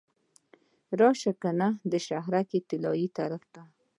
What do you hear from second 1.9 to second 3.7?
د شهرک طلایې طرف ته.